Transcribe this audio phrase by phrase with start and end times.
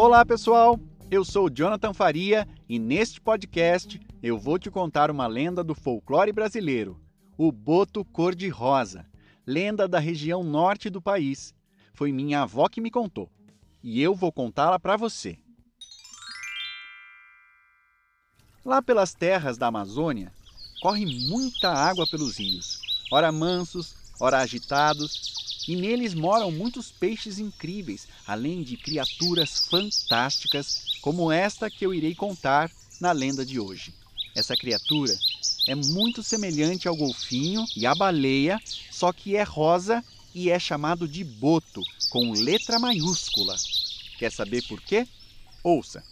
[0.00, 0.78] Olá, pessoal!
[1.10, 6.30] Eu sou Jonathan Faria e neste podcast eu vou te contar uma lenda do folclore
[6.32, 7.00] brasileiro,
[7.36, 9.04] o Boto Cor-de-Rosa,
[9.44, 11.52] lenda da região norte do país.
[11.92, 13.28] Foi minha avó que me contou
[13.82, 15.36] e eu vou contá-la para você.
[18.64, 20.32] Lá pelas terras da Amazônia,
[20.80, 22.78] corre muita água pelos rios,
[23.10, 31.30] ora mansos, ora agitados, e neles moram muitos peixes incríveis, além de criaturas fantásticas, como
[31.30, 33.92] esta que eu irei contar na lenda de hoje.
[34.34, 35.14] Essa criatura
[35.68, 38.58] é muito semelhante ao golfinho e à baleia,
[38.90, 40.02] só que é rosa
[40.34, 43.54] e é chamado de boto, com letra maiúscula.
[44.18, 45.06] Quer saber por quê?
[45.62, 46.02] Ouça!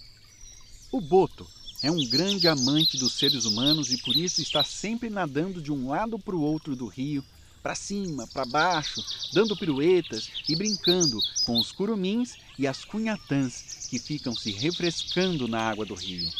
[0.93, 1.47] O boto
[1.83, 5.89] é um grande amante dos seres humanos e por isso está sempre nadando de um
[5.89, 7.25] lado para o outro do rio,
[7.67, 13.99] para cima, para baixo, dando piruetas e brincando com os curumins e as cunhatãs que
[13.99, 16.31] ficam se refrescando na água do rio.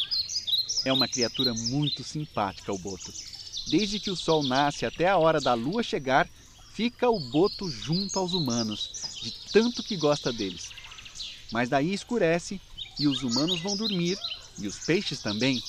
[0.85, 3.11] É uma criatura muito simpática o boto.
[3.69, 6.29] Desde que o sol nasce até a hora da lua chegar,
[6.71, 10.71] fica o boto junto aos humanos, de tanto que gosta deles.
[11.51, 12.61] Mas daí escurece
[12.97, 14.17] e os humanos vão dormir,
[14.57, 15.61] e os peixes também,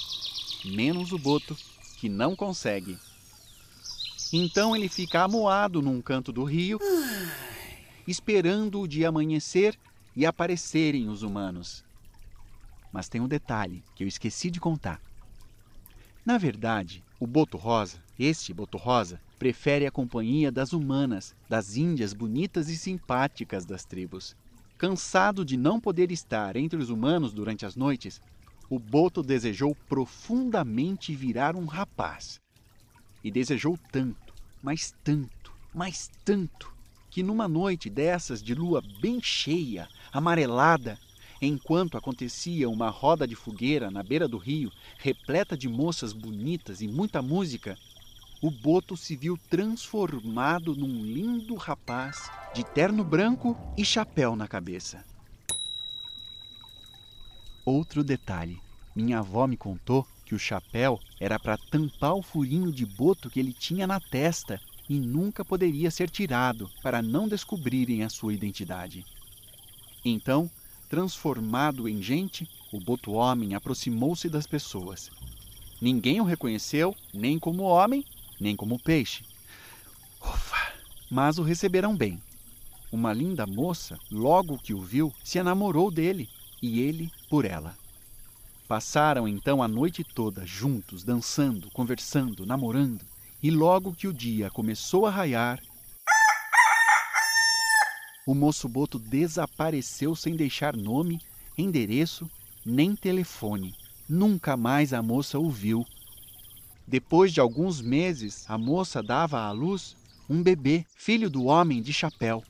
[0.66, 1.56] menos o boto,
[1.98, 2.96] que não consegue.
[4.32, 6.78] Então ele fica amuado num canto do rio,
[8.06, 9.78] esperando o dia amanhecer
[10.14, 11.82] e aparecerem os humanos.
[12.92, 15.00] Mas tem um detalhe que eu esqueci de contar.
[16.26, 22.12] Na verdade, o boto rosa, este boto rosa, prefere a companhia das humanas, das índias
[22.12, 24.36] bonitas e simpáticas das tribos.
[24.76, 28.20] Cansado de não poder estar entre os humanos durante as noites,
[28.68, 32.38] o boto desejou profundamente virar um rapaz
[33.28, 36.72] e desejou tanto, mas tanto, mas tanto,
[37.10, 40.98] que numa noite dessas de lua bem cheia, amarelada,
[41.42, 46.88] enquanto acontecia uma roda de fogueira na beira do rio, repleta de moças bonitas e
[46.88, 47.78] muita música,
[48.40, 55.04] o boto se viu transformado num lindo rapaz de terno branco e chapéu na cabeça.
[57.62, 58.58] Outro detalhe:
[58.96, 63.40] minha avó me contou que o chapéu era para tampar o furinho de boto que
[63.40, 69.06] ele tinha na testa e nunca poderia ser tirado para não descobrirem a sua identidade.
[70.04, 70.50] Então,
[70.86, 75.10] transformado em gente, o boto homem aproximou-se das pessoas.
[75.80, 78.04] Ninguém o reconheceu nem como homem,
[78.38, 79.24] nem como peixe.
[80.20, 80.74] Ufa!
[81.10, 82.22] Mas o receberam bem.
[82.92, 86.28] Uma linda moça, logo que o viu, se enamorou dele
[86.60, 87.74] e ele por ela.
[88.68, 93.02] Passaram então a noite toda juntos, dançando, conversando, namorando,
[93.42, 95.58] e logo que o dia começou a raiar,
[98.26, 101.18] o moço Boto desapareceu sem deixar nome,
[101.56, 102.30] endereço,
[102.62, 103.74] nem telefone.
[104.06, 105.82] Nunca mais a moça o viu.
[106.86, 109.96] Depois de alguns meses, a moça dava à luz
[110.28, 112.44] um bebê, filho do homem de chapéu.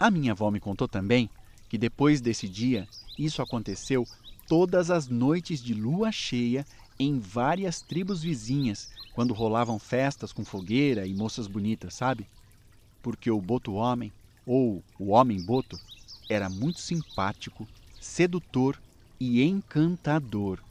[0.00, 1.28] A minha avó me contou também
[1.68, 2.88] que depois desse dia,
[3.18, 4.06] isso aconteceu
[4.46, 6.66] todas as noites de lua cheia
[6.98, 12.28] em várias tribos vizinhas, quando rolavam festas com fogueira e moças bonitas, sabe?
[13.02, 14.12] Porque o boto homem,
[14.44, 15.80] ou o homem boto,
[16.28, 17.68] era muito simpático,
[17.98, 18.82] sedutor
[19.20, 20.62] e encantador.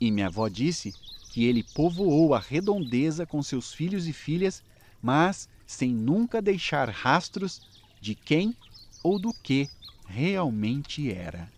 [0.00, 0.94] E minha avó disse
[1.28, 4.62] que ele povoou a redondeza com seus filhos e filhas,
[5.00, 7.60] mas sem nunca deixar rastros
[8.00, 8.56] de quem
[9.02, 9.70] ou do que
[10.04, 11.52] realmente era.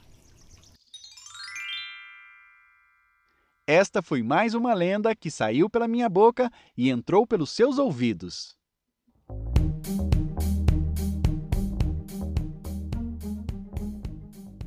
[3.67, 8.55] Esta foi mais uma lenda que saiu pela minha boca e entrou pelos seus ouvidos.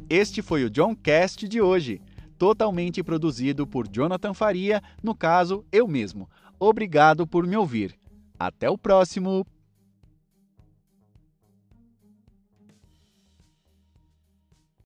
[0.09, 2.01] Este foi o John Cast de hoje,
[2.39, 6.27] totalmente produzido por Jonathan Faria, no caso, eu mesmo.
[6.59, 7.95] Obrigado por me ouvir.
[8.39, 9.45] Até o próximo!